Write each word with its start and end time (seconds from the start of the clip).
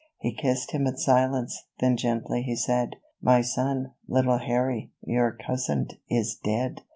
He 0.17 0.33
kissed 0.33 0.71
him 0.71 0.87
in 0.87 0.97
silence, 0.97 1.65
then 1.79 1.95
gently 1.95 2.41
he 2.41 2.55
said," 2.55 2.95
My 3.31 3.41
son, 3.41 3.91
little 4.07 4.39
Harry, 4.39 4.91
your 5.03 5.31
cousin, 5.47 5.89
is 6.09 6.39
dead 6.43 6.81